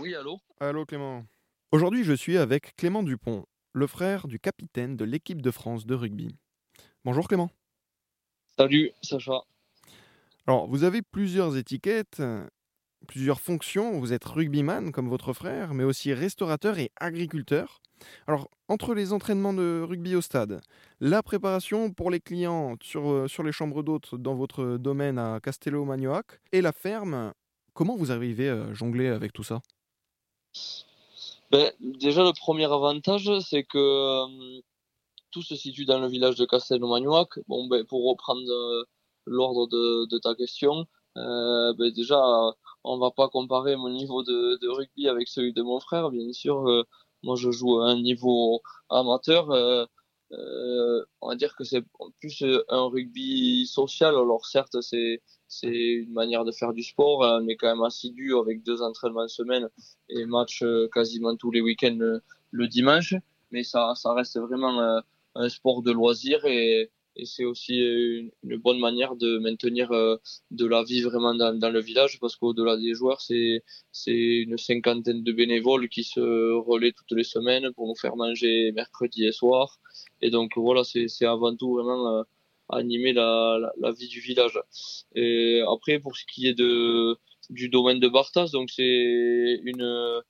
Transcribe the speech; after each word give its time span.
Oui, 0.00 0.14
allô? 0.14 0.40
Allô 0.58 0.86
Clément. 0.86 1.26
Aujourd'hui, 1.70 2.02
je 2.02 2.14
suis 2.14 2.38
avec 2.38 2.74
Clément 2.76 3.02
Dupont, 3.02 3.44
le 3.74 3.86
frère 3.86 4.26
du 4.26 4.38
capitaine 4.38 4.96
de 4.96 5.04
l'équipe 5.04 5.42
de 5.42 5.50
France 5.50 5.84
de 5.84 5.94
rugby. 5.94 6.34
Bonjour 7.04 7.28
Clément. 7.28 7.50
Salut, 8.56 8.92
Sacha. 9.02 9.42
Alors, 10.46 10.66
vous 10.66 10.84
avez 10.84 11.02
plusieurs 11.02 11.58
étiquettes, 11.58 12.22
plusieurs 13.06 13.40
fonctions. 13.40 13.98
Vous 14.00 14.14
êtes 14.14 14.24
rugbyman 14.24 14.92
comme 14.92 15.10
votre 15.10 15.34
frère, 15.34 15.74
mais 15.74 15.84
aussi 15.84 16.14
restaurateur 16.14 16.78
et 16.78 16.90
agriculteur. 16.96 17.82
Alors, 18.26 18.48
entre 18.68 18.94
les 18.94 19.12
entraînements 19.12 19.52
de 19.52 19.84
rugby 19.86 20.14
au 20.16 20.22
stade, 20.22 20.62
la 21.00 21.22
préparation 21.22 21.92
pour 21.92 22.10
les 22.10 22.20
clients 22.20 22.76
sur, 22.82 23.10
euh, 23.10 23.28
sur 23.28 23.42
les 23.42 23.52
chambres 23.52 23.82
d'hôtes 23.82 24.14
dans 24.14 24.34
votre 24.34 24.78
domaine 24.78 25.18
à 25.18 25.38
Castello-Magnoac 25.40 26.40
et 26.52 26.62
la 26.62 26.72
ferme, 26.72 27.32
comment 27.74 27.96
vous 27.96 28.10
arrivez 28.10 28.48
à 28.48 28.72
jongler 28.72 29.08
avec 29.08 29.34
tout 29.34 29.44
ça? 29.44 29.60
Ben, 31.50 31.72
Déjà, 31.80 32.22
le 32.24 32.32
premier 32.32 32.64
avantage, 32.64 33.30
c'est 33.40 33.64
que 33.64 33.78
euh, 33.78 34.60
tout 35.30 35.42
se 35.42 35.56
situe 35.56 35.84
dans 35.84 36.00
le 36.00 36.08
village 36.08 36.36
de 36.36 36.44
Castello-Magnoac. 36.44 37.40
Bon, 37.48 37.66
ben, 37.68 37.84
pour 37.86 38.08
reprendre 38.08 38.42
euh, 38.50 38.84
l'ordre 39.26 39.66
de, 39.68 40.18
ta 40.18 40.34
question, 40.34 40.86
euh, 41.16 41.72
ben, 41.74 41.90
déjà, 41.92 42.20
on 42.84 42.98
va 42.98 43.10
pas 43.10 43.28
comparer 43.28 43.76
mon 43.76 43.90
niveau 43.90 44.22
de, 44.22 44.58
de, 44.60 44.68
rugby 44.68 45.08
avec 45.08 45.28
celui 45.28 45.52
de 45.52 45.62
mon 45.62 45.80
frère, 45.80 46.10
bien 46.10 46.32
sûr. 46.32 46.84
moi, 47.22 47.36
je 47.36 47.50
joue 47.50 47.80
à 47.80 47.90
un 47.90 48.00
niveau 48.00 48.62
amateur. 48.90 49.48
Euh, 50.32 51.04
on 51.20 51.28
va 51.28 51.36
dire 51.36 51.54
que 51.56 51.64
c'est 51.64 51.84
plus 52.20 52.42
un 52.68 52.86
rugby 52.86 53.66
social. 53.66 54.14
Alors 54.14 54.46
certes, 54.46 54.80
c'est 54.80 55.20
c'est 55.48 55.68
une 55.68 56.12
manière 56.12 56.44
de 56.44 56.52
faire 56.52 56.72
du 56.72 56.82
sport. 56.82 57.20
On 57.20 57.46
est 57.46 57.56
quand 57.56 57.68
même 57.68 57.84
assidu 57.84 58.34
avec 58.36 58.62
deux 58.62 58.80
entraînements 58.80 59.28
semaine 59.28 59.68
et 60.08 60.24
match 60.24 60.62
euh, 60.62 60.88
quasiment 60.92 61.36
tous 61.36 61.50
les 61.50 61.60
week-ends 61.60 61.98
le, 62.52 62.68
dimanche. 62.68 63.14
Mais 63.50 63.62
ça, 63.62 63.92
ça 63.94 64.14
reste 64.14 64.38
vraiment 64.38 64.80
euh, 64.80 65.00
un 65.34 65.48
sport 65.50 65.82
de 65.82 65.92
loisir 65.92 66.44
et, 66.46 66.90
et 67.16 67.26
c'est 67.26 67.44
aussi 67.44 67.78
une, 67.78 68.56
bonne 68.58 68.78
manière 68.78 69.16
de 69.16 69.38
maintenir 69.38 69.90
de 69.90 70.66
la 70.66 70.82
vie 70.82 71.02
vraiment 71.02 71.34
dans, 71.34 71.58
dans 71.58 71.70
le 71.70 71.80
village 71.80 72.18
parce 72.20 72.36
qu'au-delà 72.36 72.76
des 72.76 72.94
joueurs, 72.94 73.20
c'est 73.20 73.62
c'est 73.92 74.12
une 74.12 74.56
cinquantaine 74.58 75.22
de 75.22 75.32
bénévoles 75.32 75.88
qui 75.88 76.04
se 76.04 76.20
relaient 76.70 76.92
toutes 76.92 77.12
les 77.12 77.24
semaines 77.24 77.72
pour 77.74 77.86
nous 77.86 77.96
faire 77.96 78.16
manger 78.16 78.72
mercredi 78.72 79.26
et 79.26 79.32
soir. 79.32 79.78
Et 80.22 80.30
donc 80.30 80.52
voilà, 80.56 80.82
c'est 80.84 81.26
avant 81.26 81.54
tout 81.56 81.74
vraiment 81.74 82.18
euh, 82.18 82.22
animer 82.70 83.12
la, 83.12 83.58
la, 83.60 83.72
la, 83.78 83.92
vie 83.92 84.08
du 84.08 84.20
village. 84.20 84.58
Et 85.14 85.62
après, 85.68 85.98
pour 85.98 86.16
ce 86.16 86.24
qui 86.26 86.46
est 86.46 86.54
de 86.54 87.16
du 87.50 87.68
domaine 87.68 88.00
de 88.00 88.08
Bartas, 88.08 88.48
donc 88.52 88.70
c'est 88.70 89.60
une 89.64 90.22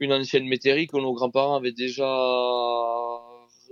une 0.00 0.12
ancienne 0.12 0.46
métairie 0.46 0.86
que 0.86 0.96
nos 0.96 1.12
grands-parents 1.12 1.56
avaient 1.56 1.72
déjà 1.72 2.06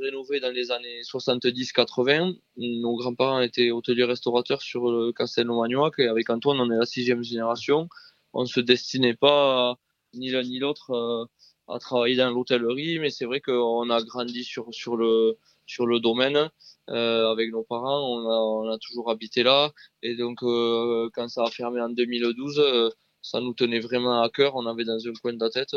rénové 0.01 0.41
dans 0.41 0.51
les 0.51 0.71
années 0.71 1.03
70-80. 1.03 2.39
Nos 2.57 2.97
grands-parents 2.97 3.41
étaient 3.41 3.71
hôteliers 3.71 4.05
restaurateurs 4.05 4.63
sur 4.63 4.91
le 4.91 5.13
Castelnau-Magnoac 5.13 5.99
et 5.99 6.09
avec 6.09 6.31
Antoine, 6.31 6.61
on 6.61 6.71
est 6.71 6.77
la 6.79 6.87
sixième 6.87 7.23
génération. 7.23 7.89
On 8.33 8.47
se 8.47 8.61
destinait 8.61 9.15
pas 9.15 9.77
ni 10.15 10.31
l'un 10.31 10.43
ni 10.43 10.59
l'autre 10.59 10.91
euh, 10.91 11.25
à 11.69 11.79
travailler 11.79 12.17
dans 12.17 12.31
l'hôtellerie, 12.31 12.99
mais 12.99 13.11
c'est 13.11 13.25
vrai 13.25 13.41
qu'on 13.41 13.91
a 13.91 14.03
grandi 14.03 14.45
sur 14.45 14.97
le 14.97 16.01
domaine 16.01 16.51
euh, 16.91 17.31
avec 17.33 17.51
nos 17.51 17.65
parents. 17.65 18.01
On 18.17 18.71
a 18.71 18.79
toujours 18.79 19.11
habité 19.11 19.43
là, 19.43 19.73
et 20.03 20.15
donc 20.17 20.43
euh, 20.43 21.11
quand 21.15 21.29
ça 21.29 21.43
a 21.43 21.51
fermé 21.51 21.81
en 21.81 21.89
2012, 21.89 22.59
euh, 22.61 22.91
ça 23.23 23.41
nous 23.41 23.55
tenait 23.55 23.81
vraiment 23.81 24.23
à 24.23 24.31
cœur. 24.31 24.55
On 24.55 24.67
avait 24.67 24.85
dans 24.85 24.99
un 25.07 25.13
coin 25.21 25.33
de 25.33 25.41
la 25.41 25.51
tête 25.51 25.75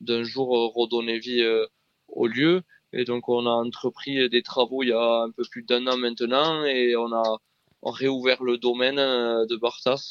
d'un 0.00 0.22
jour 0.22 0.72
redonner 0.74 1.18
vie 1.18 1.44
au 2.08 2.26
lieu, 2.26 2.62
et 2.94 3.04
donc 3.04 3.28
on 3.28 3.46
a 3.46 3.50
entrepris 3.50 4.28
des 4.28 4.42
travaux 4.42 4.82
il 4.82 4.90
y 4.90 4.92
a 4.92 5.22
un 5.22 5.30
peu 5.30 5.42
plus 5.50 5.62
d'un 5.62 5.86
an 5.86 5.96
maintenant, 5.96 6.64
et 6.64 6.96
on 6.96 7.12
a 7.12 7.38
réouvert 7.82 8.42
le 8.42 8.56
domaine 8.58 8.96
de 8.96 9.56
Bartas 9.56 10.10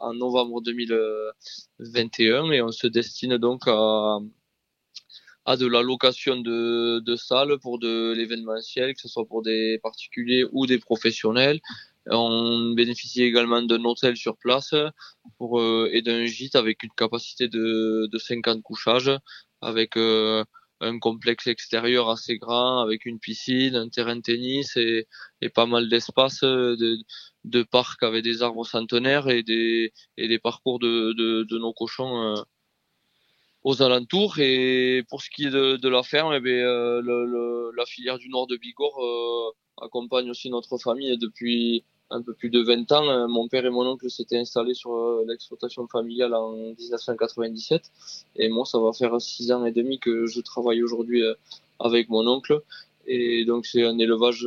en 0.00 0.14
novembre 0.14 0.62
2021 0.62 2.50
et 2.52 2.62
on 2.62 2.72
se 2.72 2.86
destine 2.86 3.36
donc 3.36 3.62
à, 3.66 4.18
à 5.44 5.56
de 5.56 5.66
la 5.66 5.82
location 5.82 6.36
de, 6.36 7.00
de 7.00 7.16
salles 7.16 7.58
pour 7.58 7.78
de 7.78 8.12
l'événementiel, 8.12 8.94
que 8.94 9.00
ce 9.00 9.08
soit 9.08 9.26
pour 9.26 9.42
des 9.42 9.78
particuliers 9.82 10.44
ou 10.52 10.66
des 10.66 10.78
professionnels. 10.78 11.60
On 12.06 12.72
bénéficie 12.74 13.22
également 13.22 13.62
d'un 13.62 13.84
hôtel 13.84 14.16
sur 14.16 14.36
place 14.36 14.74
pour, 15.38 15.60
euh, 15.60 15.90
et 15.92 16.02
d'un 16.02 16.24
gîte 16.24 16.56
avec 16.56 16.82
une 16.82 16.90
capacité 16.96 17.48
de, 17.48 18.08
de 18.10 18.18
50 18.18 18.62
couchages, 18.62 19.10
avec 19.60 19.96
euh, 19.96 20.44
un 20.80 20.98
complexe 20.98 21.46
extérieur 21.46 22.08
assez 22.08 22.38
grand, 22.38 22.80
avec 22.80 23.04
une 23.06 23.18
piscine, 23.18 23.76
un 23.76 23.88
terrain 23.88 24.16
de 24.16 24.22
tennis 24.22 24.76
et, 24.76 25.06
et 25.42 25.48
pas 25.48 25.66
mal 25.66 25.88
d'espace 25.88 26.40
de, 26.40 26.98
de 27.44 27.62
parcs 27.62 28.02
avec 28.02 28.24
des 28.24 28.42
arbres 28.42 28.66
centenaires 28.66 29.28
et 29.28 29.42
des, 29.42 29.92
et 30.16 30.28
des 30.28 30.38
parcours 30.38 30.78
de, 30.78 31.12
de, 31.12 31.44
de 31.44 31.58
nos 31.58 31.72
cochons. 31.72 32.36
Euh, 32.36 32.42
aux 33.62 33.82
alentours. 33.82 34.38
Et 34.38 35.04
pour 35.08 35.22
ce 35.22 35.30
qui 35.30 35.46
est 35.46 35.50
de, 35.50 35.76
de 35.76 35.88
la 35.88 36.02
ferme, 36.02 36.32
eh 36.34 36.40
bien, 36.40 36.52
euh, 36.52 37.72
la 37.76 37.86
filière 37.86 38.18
du 38.18 38.28
nord 38.28 38.46
de 38.46 38.56
Bigorre 38.56 39.02
euh, 39.04 39.84
accompagne 39.84 40.30
aussi 40.30 40.50
notre 40.50 40.78
famille 40.78 41.16
depuis 41.18 41.84
un 42.10 42.22
peu 42.22 42.34
plus 42.34 42.50
de 42.50 42.60
20 42.60 42.92
ans. 42.92 43.08
Euh, 43.08 43.28
mon 43.28 43.48
père 43.48 43.64
et 43.64 43.70
mon 43.70 43.86
oncle 43.86 44.10
s'étaient 44.10 44.38
installés 44.38 44.74
sur 44.74 45.22
l'exploitation 45.26 45.86
familiale 45.86 46.34
en 46.34 46.52
1997. 46.52 47.82
Et 48.36 48.48
moi, 48.48 48.64
ça 48.64 48.78
va 48.78 48.92
faire 48.92 49.20
six 49.20 49.52
ans 49.52 49.64
et 49.64 49.72
demi 49.72 49.98
que 49.98 50.26
je 50.26 50.40
travaille 50.40 50.82
aujourd'hui 50.82 51.22
avec 51.78 52.08
mon 52.08 52.26
oncle. 52.26 52.62
Et 53.06 53.44
donc, 53.44 53.66
c'est 53.66 53.84
un 53.84 53.98
élevage 53.98 54.46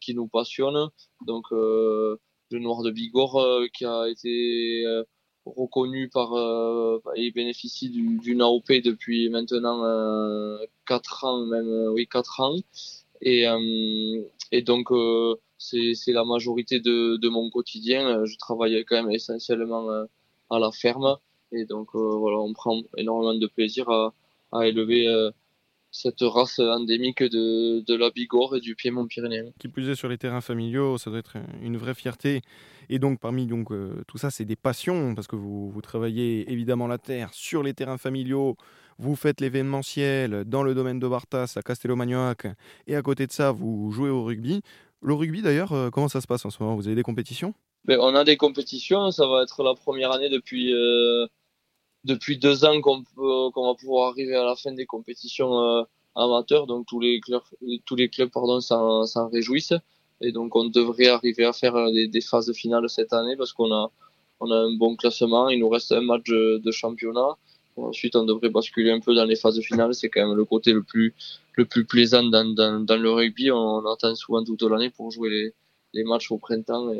qui 0.00 0.14
nous 0.14 0.28
passionne. 0.28 0.88
Donc, 1.26 1.46
le 1.50 2.18
noir 2.52 2.82
de 2.82 2.90
Bigorre 2.90 3.64
qui 3.72 3.84
a 3.84 4.06
été 4.08 4.84
reconnu 5.46 6.08
par 6.08 6.34
euh, 6.34 7.00
il 7.16 7.32
bénéficie 7.32 7.90
d'une 7.90 8.42
AOP 8.42 8.72
depuis 8.84 9.28
maintenant 9.30 9.84
euh, 9.84 10.58
4 10.86 11.24
ans 11.24 11.46
même 11.46 11.68
euh, 11.68 11.92
oui 11.92 12.06
4 12.06 12.40
ans 12.40 12.56
et 13.20 13.46
euh, 13.48 14.22
et 14.52 14.62
donc 14.62 14.90
euh, 14.92 15.36
c'est 15.60 16.12
la 16.12 16.24
majorité 16.24 16.80
de 16.80 17.16
de 17.16 17.28
mon 17.28 17.50
quotidien 17.50 18.24
je 18.24 18.36
travaille 18.36 18.84
quand 18.86 18.96
même 19.02 19.10
essentiellement 19.10 19.84
à 20.48 20.58
la 20.58 20.70
ferme 20.72 21.16
et 21.52 21.64
donc 21.66 21.88
voilà 21.94 22.38
on 22.38 22.52
prend 22.52 22.80
énormément 22.96 23.34
de 23.34 23.46
plaisir 23.46 23.88
à 23.90 24.14
à 24.52 24.66
élever 24.66 25.06
cette 25.90 26.20
race 26.20 26.58
endémique 26.58 27.22
de, 27.22 27.80
de 27.80 27.94
la 27.94 28.10
Bigorre 28.10 28.56
et 28.56 28.60
du 28.60 28.74
Piémont-Pyrénéen. 28.74 29.52
Qui 29.58 29.68
plus 29.68 29.88
est 29.88 29.94
sur 29.94 30.08
les 30.08 30.18
terrains 30.18 30.40
familiaux, 30.40 30.98
ça 30.98 31.10
doit 31.10 31.18
être 31.18 31.36
une 31.62 31.76
vraie 31.76 31.94
fierté. 31.94 32.42
Et 32.88 32.98
donc 32.98 33.20
parmi 33.20 33.46
donc 33.46 33.72
euh, 33.72 34.02
tout 34.06 34.18
ça, 34.18 34.30
c'est 34.30 34.44
des 34.44 34.56
passions 34.56 35.14
parce 35.14 35.26
que 35.26 35.36
vous, 35.36 35.70
vous 35.70 35.82
travaillez 35.82 36.50
évidemment 36.50 36.86
la 36.86 36.98
terre 36.98 37.32
sur 37.32 37.62
les 37.62 37.74
terrains 37.74 37.98
familiaux. 37.98 38.56
Vous 38.98 39.16
faites 39.16 39.40
l'événementiel 39.40 40.44
dans 40.44 40.62
le 40.62 40.74
domaine 40.74 40.98
de 40.98 41.08
Bartas 41.08 41.54
à 41.56 41.62
Castello-Magnoac 41.62 42.46
et 42.86 42.96
à 42.96 43.02
côté 43.02 43.26
de 43.26 43.32
ça, 43.32 43.50
vous 43.50 43.90
jouez 43.90 44.10
au 44.10 44.24
rugby. 44.24 44.62
Le 45.02 45.14
rugby 45.14 45.40
d'ailleurs, 45.42 45.72
euh, 45.72 45.90
comment 45.90 46.08
ça 46.08 46.20
se 46.20 46.26
passe 46.26 46.44
en 46.44 46.50
ce 46.50 46.62
moment? 46.62 46.76
Vous 46.76 46.86
avez 46.86 46.96
des 46.96 47.02
compétitions? 47.02 47.54
Ben, 47.84 47.98
On 48.00 48.14
a 48.14 48.24
des 48.24 48.36
compétitions, 48.36 49.10
ça 49.10 49.26
va 49.26 49.42
être 49.42 49.62
la 49.62 49.74
première 49.74 50.12
année 50.12 50.28
depuis 50.28 50.74
euh, 50.74 51.26
depuis 52.04 52.38
deux 52.38 52.64
ans 52.64 52.80
qu'on 52.80 53.02
va 53.56 53.74
pouvoir 53.74 54.10
arriver 54.10 54.34
à 54.34 54.44
la 54.44 54.56
fin 54.56 54.72
des 54.72 54.86
compétitions 54.86 55.58
euh, 55.58 55.82
amateurs, 56.16 56.66
donc 56.66 56.86
tous 56.86 57.00
les 57.00 57.20
clubs, 57.20 57.42
tous 57.86 57.96
les 57.96 58.08
clubs 58.10 58.30
pardon 58.30 58.60
s'en 58.60 59.28
réjouissent. 59.30 59.74
Et 60.20 60.32
donc 60.32 60.54
on 60.54 60.66
devrait 60.66 61.06
arriver 61.08 61.46
à 61.46 61.54
faire 61.54 61.90
des, 61.90 62.06
des 62.06 62.20
phases 62.20 62.52
finales 62.52 62.88
cette 62.90 63.14
année 63.14 63.36
parce 63.36 63.52
qu'on 63.54 63.72
a 63.72 63.90
on 64.40 64.50
a 64.50 64.56
un 64.56 64.76
bon 64.76 64.96
classement, 64.96 65.48
il 65.48 65.60
nous 65.60 65.68
reste 65.68 65.92
un 65.92 66.00
match 66.00 66.26
de 66.26 66.70
championnat. 66.70 67.36
Ensuite, 67.76 68.16
on 68.16 68.24
devrait 68.24 68.50
basculer 68.50 68.90
un 68.90 69.00
peu 69.00 69.14
dans 69.14 69.24
les 69.24 69.36
phases 69.36 69.60
finales. 69.60 69.94
C'est 69.94 70.08
quand 70.08 70.26
même 70.26 70.36
le 70.36 70.44
côté 70.44 70.72
le 70.72 70.82
plus 70.82 71.14
le 71.54 71.64
plus 71.64 71.84
plaisant 71.84 72.22
dans, 72.22 72.54
dans, 72.54 72.96
le 72.96 73.10
rugby. 73.10 73.50
On, 73.50 73.84
attend 73.86 74.14
souvent 74.14 74.44
toute 74.44 74.62
l'année 74.62 74.90
pour 74.90 75.10
jouer 75.10 75.30
les, 75.30 75.54
les 75.94 76.04
matchs 76.04 76.30
au 76.30 76.38
printemps. 76.38 76.92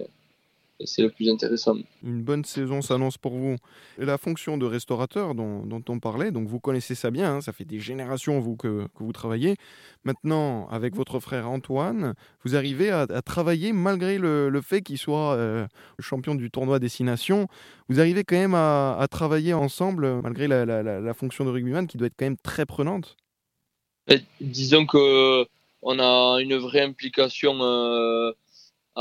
C'est 0.84 1.02
le 1.02 1.10
plus 1.10 1.28
intéressant. 1.28 1.76
Une 2.02 2.22
bonne 2.22 2.44
saison 2.44 2.82
s'annonce 2.82 3.18
pour 3.18 3.32
vous. 3.32 3.56
la 3.98 4.18
fonction 4.18 4.56
de 4.56 4.66
restaurateur 4.66 5.34
dont, 5.34 5.64
dont, 5.64 5.82
on 5.88 5.98
parlait, 5.98 6.30
donc 6.30 6.48
vous 6.48 6.60
connaissez 6.60 6.94
ça 6.94 7.10
bien, 7.10 7.36
hein, 7.36 7.40
ça 7.40 7.52
fait 7.52 7.64
des 7.64 7.80
générations 7.80 8.40
vous 8.40 8.56
que, 8.56 8.86
que, 8.96 9.02
vous 9.02 9.12
travaillez. 9.12 9.56
Maintenant, 10.04 10.66
avec 10.68 10.94
votre 10.94 11.20
frère 11.20 11.50
Antoine, 11.50 12.14
vous 12.44 12.56
arrivez 12.56 12.90
à, 12.90 13.02
à 13.02 13.22
travailler 13.22 13.72
malgré 13.72 14.18
le, 14.18 14.48
le 14.48 14.60
fait 14.62 14.80
qu'il 14.80 14.98
soit 14.98 15.34
euh, 15.34 15.66
champion 15.98 16.34
du 16.34 16.50
tournoi 16.50 16.78
Destination. 16.78 17.48
Vous 17.88 18.00
arrivez 18.00 18.24
quand 18.24 18.36
même 18.36 18.54
à, 18.54 18.96
à 18.98 19.08
travailler 19.08 19.52
ensemble 19.52 20.20
malgré 20.22 20.48
la, 20.48 20.64
la, 20.64 20.82
la, 20.82 21.14
fonction 21.14 21.44
de 21.44 21.50
rugbyman 21.50 21.86
qui 21.86 21.98
doit 21.98 22.06
être 22.06 22.16
quand 22.18 22.26
même 22.26 22.38
très 22.38 22.66
prenante. 22.66 23.16
Et 24.08 24.20
disons 24.40 24.86
que 24.86 25.46
on 25.82 25.98
a 25.98 26.40
une 26.40 26.56
vraie 26.56 26.82
implication. 26.82 27.58
Euh 27.62 28.32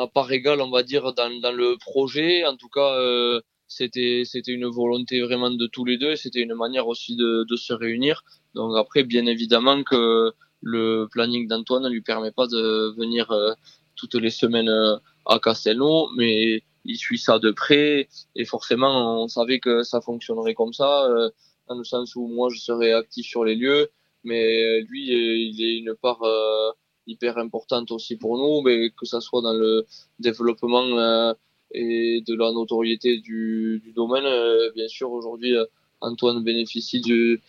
à 0.04 0.08
part 0.08 0.32
égale, 0.32 0.62
on 0.62 0.72
va 0.72 0.84
dire, 0.84 1.14
dans, 1.14 1.40
dans 1.40 1.52
le 1.52 1.78
projet. 1.78 2.46
En 2.46 2.56
tout 2.56 2.70
cas, 2.70 2.92
euh, 3.00 3.42
c'était 3.68 4.24
c'était 4.26 4.52
une 4.52 4.68
volonté 4.68 5.22
vraiment 5.22 5.52
de 5.52 5.68
tous 5.68 5.86
les 5.86 5.98
deux. 5.98 6.16
C'était 6.16 6.42
une 6.42 6.56
manière 6.56 6.88
aussi 6.88 7.16
de, 7.16 7.46
de 7.50 7.56
se 7.56 7.74
réunir. 7.74 8.24
Donc 8.56 8.76
après, 8.78 9.04
bien 9.04 9.26
évidemment 9.26 9.84
que 9.84 10.34
le 10.62 11.08
planning 11.12 11.48
d'Antoine 11.48 11.84
ne 11.84 11.90
lui 11.90 12.02
permet 12.02 12.32
pas 12.32 12.48
de 12.48 12.94
venir 12.98 13.32
euh, 13.32 13.54
toutes 13.96 14.16
les 14.16 14.30
semaines 14.30 14.70
euh, 14.70 14.98
à 15.26 15.40
Castelnau, 15.40 16.10
mais 16.18 16.64
il 16.86 16.98
suit 16.98 17.20
ça 17.20 17.40
de 17.40 17.52
près 17.52 18.10
et 18.36 18.46
forcément 18.46 19.24
on 19.24 19.28
savait 19.28 19.60
que 19.60 19.84
ça 19.84 20.02
fonctionnerait 20.02 20.54
comme 20.54 20.74
ça, 20.74 21.06
euh, 21.06 21.30
dans 21.68 21.78
le 21.78 21.84
sens 21.84 22.16
où 22.16 22.28
moi 22.28 22.50
je 22.52 22.60
serais 22.60 22.94
actif 22.94 23.26
sur 23.26 23.46
les 23.46 23.56
lieux, 23.56 23.90
mais 24.24 24.82
lui 24.82 25.08
il 25.08 25.64
est 25.64 25.78
une 25.78 25.94
part 25.96 26.22
hyper 27.10 27.38
importante 27.38 27.92
aussi 27.92 28.16
pour 28.16 28.38
nous, 28.38 28.62
mais 28.62 28.92
que 28.92 29.06
ça 29.06 29.22
soit 29.22 29.42
dans 29.42 29.54
le 29.54 29.86
développement 30.20 31.34
et 31.72 32.24
de 32.26 32.36
la 32.36 32.52
notoriété 32.52 33.18
du, 33.20 33.94
domaine. 33.96 34.26
bien 34.76 34.88
sûr 34.88 35.12
aujourd'hui 35.12 35.56
Antoine 36.02 36.44
bénéficie 36.44 37.02
du 37.02 37.42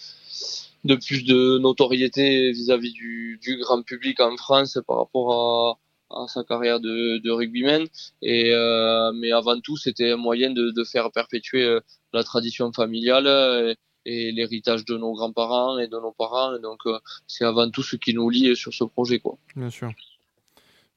de 0.84 0.94
plus 0.94 1.24
de 1.24 1.58
notoriété 1.58 2.52
vis-à-vis 2.52 2.92
du, 2.92 3.38
du, 3.42 3.56
grand 3.58 3.82
public 3.82 4.20
en 4.20 4.36
France 4.36 4.78
par 4.86 4.98
rapport 4.98 5.78
à, 6.10 6.26
sa 6.26 6.42
carrière 6.42 6.80
de, 6.80 7.18
de 7.18 7.30
rugbyman. 7.30 7.86
Et 8.22 8.52
euh, 8.52 9.12
mais 9.12 9.30
avant 9.30 9.60
tout, 9.60 9.76
c'était 9.76 10.12
un 10.12 10.16
moyen 10.16 10.50
de, 10.50 10.70
de 10.70 10.84
faire 10.84 11.10
perpétuer 11.12 11.64
euh, 11.64 11.80
la 12.12 12.24
tradition 12.24 12.72
familiale 12.72 13.76
et 14.06 14.32
l'héritage 14.32 14.84
de 14.84 14.96
nos 14.96 15.12
grands-parents 15.12 15.78
et 15.78 15.88
de 15.88 15.98
nos 15.98 16.12
parents. 16.12 16.56
Et 16.56 16.60
donc, 16.60 16.80
euh, 16.86 16.98
c'est 17.26 17.44
avant 17.44 17.70
tout 17.70 17.82
ce 17.82 17.96
qui 17.96 18.14
nous 18.14 18.30
lie 18.30 18.54
sur 18.56 18.72
ce 18.72 18.84
projet, 18.84 19.18
quoi. 19.18 19.38
Bien 19.56 19.70
sûr, 19.70 19.90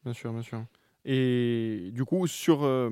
bien 0.03 0.13
sûr, 0.13 0.31
bien 0.31 0.43
sûr. 0.43 0.63
Et 1.05 1.89
du 1.91 2.05
coup, 2.05 2.27
sur 2.27 2.63
euh, 2.63 2.89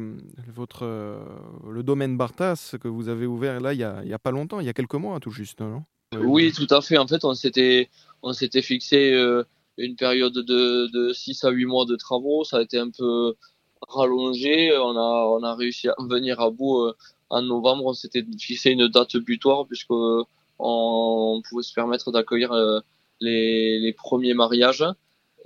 votre 0.54 0.84
euh, 0.84 1.24
le 1.70 1.82
domaine 1.82 2.18
Bartas 2.18 2.76
que 2.82 2.90
vous 2.90 3.08
avez 3.08 3.26
ouvert 3.26 3.62
là, 3.62 3.74
il 3.74 3.80
y 3.80 3.86
a, 3.86 4.04
y 4.04 4.14
a 4.14 4.20
pas 4.20 4.32
longtemps, 4.32 4.60
il 4.60 4.66
y 4.66 4.70
a 4.70 4.74
quelques 4.74 4.96
mois 4.96 5.20
tout 5.20 5.32
juste, 5.32 5.62
non? 5.62 5.84
Oui, 6.20 6.52
tout 6.52 6.68
à 6.72 6.82
fait. 6.82 6.98
En 6.98 7.08
fait, 7.08 7.24
on 7.24 7.34
s'était, 7.34 7.90
on 8.22 8.34
s'était 8.34 8.62
fixé 8.62 9.14
euh, 9.14 9.44
une 9.78 9.96
période 9.96 10.34
de, 10.34 10.88
de 10.92 11.14
6 11.14 11.46
à 11.46 11.52
8 11.52 11.66
mois 11.66 11.86
de 11.86 11.96
travaux. 11.96 12.44
Ça 12.44 12.58
a 12.58 12.62
été 12.62 12.78
un 12.78 12.90
peu 12.90 13.36
rallongé. 13.88 14.76
On 14.78 14.96
a, 14.98 15.26
on 15.28 15.44
a 15.44 15.56
réussi 15.56 15.90
à 15.90 15.96
venir 16.00 16.40
à 16.40 16.50
bout 16.50 16.82
euh, 16.82 16.96
en 17.30 17.42
novembre. 17.42 17.86
On 17.86 17.94
s'était 17.94 18.26
fixé 18.40 18.72
une 18.72 18.88
date 18.88 19.18
butoir 19.18 19.66
puisque 19.68 19.92
on 20.60 21.42
pouvait 21.50 21.64
se 21.64 21.74
permettre 21.74 22.12
d'accueillir 22.12 22.52
euh, 22.52 22.80
les, 23.20 23.80
les 23.80 23.94
premiers 23.94 24.34
mariages. 24.34 24.86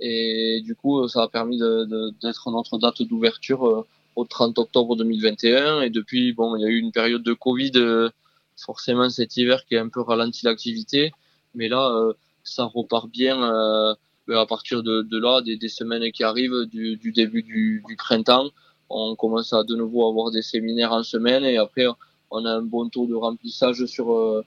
Et 0.00 0.60
du 0.62 0.74
coup, 0.74 1.08
ça 1.08 1.22
a 1.22 1.28
permis 1.28 1.58
d'être 1.58 2.50
notre 2.50 2.78
date 2.78 3.02
d'ouverture 3.02 3.86
au 4.14 4.24
30 4.24 4.58
octobre 4.58 4.96
2021. 4.96 5.82
Et 5.82 5.90
depuis, 5.90 6.32
bon, 6.32 6.54
il 6.56 6.62
y 6.62 6.64
a 6.66 6.68
eu 6.68 6.78
une 6.78 6.92
période 6.92 7.22
de 7.22 7.32
Covid 7.32 8.10
forcément 8.56 9.08
cet 9.10 9.36
hiver 9.36 9.64
qui 9.66 9.76
a 9.76 9.82
un 9.82 9.88
peu 9.88 10.00
ralenti 10.00 10.44
l'activité, 10.44 11.12
mais 11.54 11.68
là 11.68 11.90
euh, 11.90 12.12
ça 12.42 12.64
repart 12.64 13.08
bien 13.08 13.42
euh, 13.42 13.94
à 14.34 14.46
partir 14.46 14.82
de, 14.82 15.02
de 15.02 15.18
là, 15.18 15.40
des, 15.40 15.56
des, 15.56 15.68
semaines 15.68 16.10
qui 16.12 16.24
arrivent, 16.24 16.66
du, 16.66 16.96
du 16.96 17.12
début 17.12 17.42
du, 17.42 17.82
du, 17.86 17.96
printemps, 17.96 18.50
on 18.88 19.16
commence 19.16 19.52
à 19.52 19.64
de 19.64 19.74
nouveau 19.74 20.08
avoir 20.08 20.30
des 20.30 20.42
séminaires 20.42 20.92
en 20.92 21.02
semaine 21.02 21.44
et 21.44 21.56
après 21.56 21.86
on 22.30 22.44
a 22.44 22.50
un 22.50 22.62
bon 22.62 22.88
taux 22.88 23.06
de 23.06 23.14
remplissage 23.14 23.84
sur 23.86 24.12
euh, 24.12 24.44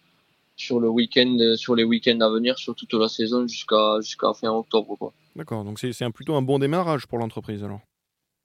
sur 0.55 0.81
le 0.81 0.89
week-end, 0.89 1.37
sur 1.55 1.75
les 1.75 1.85
week-ends 1.85 2.19
à 2.19 2.29
venir, 2.29 2.57
sur 2.57 2.75
toute 2.75 2.93
la 2.93 3.07
saison 3.07 3.47
jusqu'à 3.47 4.01
jusqu'à 4.01 4.33
fin 4.33 4.49
octobre. 4.49 5.13
D'accord, 5.35 5.63
donc 5.63 5.79
c'est 5.79 6.03
un 6.03 6.11
plutôt 6.11 6.35
un 6.35 6.41
bon 6.41 6.59
démarrage 6.59 7.07
pour 7.07 7.17
l'entreprise 7.17 7.63
alors. 7.63 7.79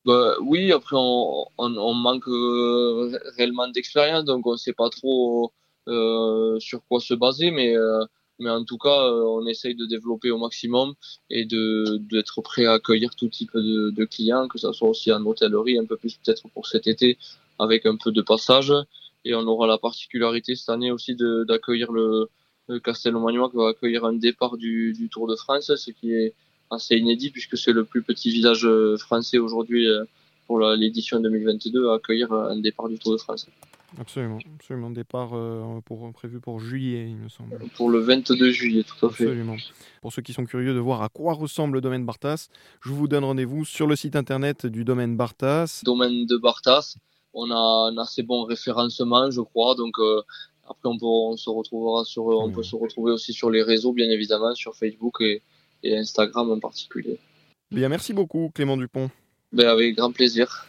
Bah, 0.04 0.34
oui, 0.42 0.70
après 0.70 0.96
on, 0.96 1.46
on, 1.58 1.76
on 1.76 1.94
manque 1.94 2.28
euh, 2.28 3.18
réellement 3.36 3.68
d'expérience, 3.68 4.24
donc 4.24 4.46
on 4.46 4.56
sait 4.56 4.74
pas 4.74 4.90
trop 4.90 5.52
euh, 5.88 6.58
sur 6.60 6.82
quoi 6.88 7.00
se 7.00 7.14
baser, 7.14 7.50
mais 7.50 7.76
euh, 7.76 8.04
mais 8.38 8.50
en 8.50 8.64
tout 8.64 8.78
cas, 8.78 8.88
euh, 8.88 9.22
on 9.22 9.46
essaye 9.46 9.74
de 9.74 9.86
développer 9.86 10.30
au 10.30 10.38
maximum 10.38 10.94
et 11.30 11.44
de 11.44 11.98
d'être 12.10 12.40
prêt 12.42 12.66
à 12.66 12.72
accueillir 12.74 13.14
tout 13.14 13.28
type 13.28 13.54
de, 13.54 13.90
de 13.90 14.04
clients, 14.04 14.48
que 14.48 14.58
ça 14.58 14.72
soit 14.72 14.88
aussi 14.88 15.12
en 15.12 15.24
hôtellerie, 15.24 15.78
un 15.78 15.84
peu 15.84 15.96
plus 15.96 16.16
peut-être 16.16 16.48
pour 16.48 16.66
cet 16.66 16.86
été, 16.86 17.18
avec 17.58 17.86
un 17.86 17.96
peu 17.96 18.12
de 18.12 18.22
passage. 18.22 18.72
Et 19.24 19.34
on 19.34 19.46
aura 19.46 19.66
la 19.66 19.78
particularité 19.78 20.54
cette 20.56 20.68
année 20.68 20.90
aussi 20.90 21.16
d'accueillir 21.48 21.92
le, 21.92 22.28
le 22.68 22.80
Castelmagnois 22.80 23.50
qui 23.50 23.56
va 23.56 23.68
accueillir 23.68 24.04
un 24.04 24.12
départ 24.12 24.56
du, 24.56 24.92
du 24.92 25.08
Tour 25.08 25.26
de 25.28 25.36
France, 25.36 25.74
ce 25.74 25.90
qui 25.90 26.12
est 26.12 26.34
assez 26.70 26.96
inédit 26.96 27.30
puisque 27.30 27.56
c'est 27.56 27.72
le 27.72 27.84
plus 27.84 28.02
petit 28.02 28.30
village 28.30 28.66
euh, 28.66 28.96
français 28.96 29.38
aujourd'hui 29.38 29.88
euh, 29.88 30.04
pour 30.46 30.60
l'édition 30.60 31.20
2022 31.20 31.88
à 31.88 31.94
accueillir 31.94 32.32
un 32.32 32.56
départ 32.56 32.88
du 32.88 32.98
Tour 32.98 33.12
de 33.12 33.16
France. 33.16 33.46
Absolument, 33.98 34.38
absolument. 34.56 34.90
Départ 34.90 35.30
pour, 35.84 36.12
prévu 36.12 36.40
pour 36.40 36.60
juillet, 36.60 37.06
il 37.08 37.16
me 37.16 37.28
semble. 37.28 37.58
Pour 37.76 37.90
le 37.90 38.00
22 38.00 38.50
juillet, 38.50 38.82
tout 38.82 39.06
à 39.06 39.10
fait. 39.10 39.24
Absolument. 39.24 39.56
Pour 40.02 40.12
ceux 40.12 40.22
qui 40.22 40.32
sont 40.32 40.44
curieux 40.44 40.74
de 40.74 40.78
voir 40.78 41.02
à 41.02 41.08
quoi 41.08 41.34
ressemble 41.34 41.74
le 41.74 41.80
domaine 41.80 42.04
Bartas, 42.04 42.48
je 42.82 42.90
vous 42.90 43.08
donne 43.08 43.24
rendez-vous 43.24 43.64
sur 43.64 43.86
le 43.86 43.96
site 43.96 44.16
internet 44.16 44.66
du 44.66 44.84
domaine 44.84 45.16
Bartas. 45.16 45.82
Domaine 45.84 46.26
de 46.26 46.36
Bartas, 46.36 46.96
on 47.32 47.50
a 47.50 47.90
un 47.90 47.98
assez 47.98 48.22
bon 48.22 48.44
référencement, 48.44 49.30
je 49.30 49.40
crois. 49.40 49.74
Donc 49.74 49.96
après, 50.68 50.88
on, 50.88 50.98
peut, 50.98 51.06
on 51.06 51.36
se 51.36 51.50
retrouvera 51.50 52.04
sur, 52.04 52.26
on 52.26 52.50
peut 52.50 52.62
se 52.62 52.76
retrouver 52.76 53.12
aussi 53.12 53.32
sur 53.32 53.50
les 53.50 53.62
réseaux, 53.62 53.92
bien 53.92 54.10
évidemment, 54.10 54.54
sur 54.54 54.74
Facebook 54.74 55.20
et, 55.20 55.42
et 55.82 55.96
Instagram 55.96 56.50
en 56.50 56.58
particulier. 56.58 57.18
Bien, 57.70 57.88
merci 57.88 58.12
beaucoup 58.12 58.50
Clément 58.54 58.76
Dupont. 58.76 59.10
Ben, 59.52 59.68
avec 59.68 59.96
grand 59.96 60.12
plaisir. 60.12 60.66